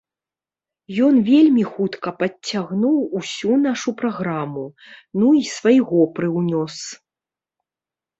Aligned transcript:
Ён 1.07 1.15
вельмі 1.25 1.63
хутка 1.73 2.13
падцягнуў 2.21 2.95
усю 3.19 3.51
нашу 3.65 3.93
праграму, 3.99 4.63
ну, 5.25 5.35
і 5.41 5.45
свайго 5.57 6.01
прыўнёс. 6.17 6.75